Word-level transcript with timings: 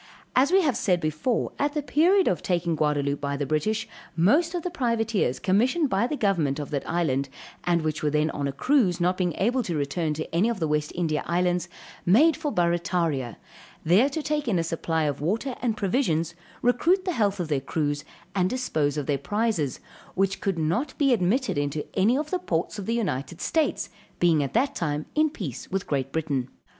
_]As 0.35 0.51
we 0.51 0.63
have 0.63 0.75
said 0.75 0.99
before, 0.99 1.51
at 1.59 1.73
the 1.73 1.83
period 1.83 2.27
of 2.27 2.37
the 2.37 2.41
taking 2.41 2.71
of 2.71 2.79
Gaudaloupe 2.79 3.21
by 3.21 3.37
the 3.37 3.45
British, 3.45 3.87
most 4.15 4.55
of 4.55 4.63
the 4.63 4.71
privateers 4.71 5.37
commissioned 5.37 5.91
by 5.91 6.07
the 6.07 6.17
government 6.17 6.57
of 6.57 6.71
that 6.71 6.89
island, 6.89 7.29
and 7.65 7.83
which 7.83 8.01
were 8.01 8.09
then 8.09 8.31
on 8.31 8.47
a 8.47 8.51
cruise, 8.51 8.99
not 8.99 9.15
being 9.15 9.33
able 9.35 9.61
to 9.61 9.75
return 9.75 10.15
to 10.15 10.27
any 10.35 10.49
of 10.49 10.59
the 10.59 10.67
West 10.67 10.91
India 10.95 11.21
Islands, 11.27 11.69
made 12.03 12.35
for 12.35 12.51
Barrataria, 12.51 13.37
there 13.85 14.09
to 14.09 14.23
take 14.23 14.47
in 14.47 14.57
a 14.57 14.63
supply 14.63 15.03
of 15.03 15.21
water 15.21 15.53
and 15.61 15.77
provisions, 15.77 16.33
recruit 16.63 17.05
the 17.05 17.11
health 17.11 17.39
of 17.39 17.47
their 17.49 17.61
crews, 17.61 18.03
and 18.33 18.49
dispose 18.49 18.97
of 18.97 19.05
their 19.05 19.19
prizes, 19.19 19.79
which 20.15 20.41
could 20.41 20.57
not 20.57 20.97
be 20.97 21.13
admitted 21.13 21.59
into 21.59 21.85
any 21.95 22.17
of 22.17 22.31
the 22.31 22.39
ports 22.39 22.79
of 22.79 22.87
the 22.87 22.95
United 22.95 23.39
States, 23.39 23.87
we 23.89 24.15
being 24.19 24.41
at 24.41 24.55
that 24.55 24.73
time 24.73 25.05
in 25.13 25.29
peace 25.29 25.69
with 25.69 25.85
Great 25.85 26.11
Britain. 26.11 26.49